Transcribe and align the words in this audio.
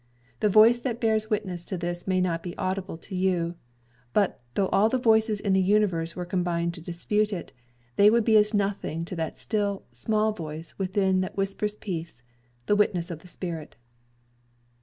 The 0.39 0.49
voice 0.49 0.79
that 0.79 0.99
bears 0.99 1.29
witness 1.29 1.63
to 1.65 1.77
this 1.77 2.07
may 2.07 2.19
not 2.19 2.41
be 2.41 2.57
audible 2.57 2.97
to 2.97 3.13
you; 3.15 3.53
but 4.13 4.41
though 4.55 4.65
all 4.69 4.89
the 4.89 4.97
voices 4.97 5.39
in 5.39 5.53
the 5.53 5.61
universe 5.61 6.15
were 6.15 6.25
combined 6.25 6.73
to 6.73 6.81
dispute 6.81 7.31
it, 7.31 7.51
they 7.97 8.09
would 8.09 8.25
be 8.25 8.35
as 8.35 8.51
nothing 8.51 9.05
to 9.05 9.15
that 9.17 9.37
still, 9.37 9.83
small 9.91 10.31
voice 10.31 10.73
within 10.79 11.21
that 11.21 11.37
whispers 11.37 11.75
peace 11.75 12.23
the 12.65 12.75
witness 12.75 13.11
of 13.11 13.19
the 13.19 13.27
Spirit." 13.27 13.75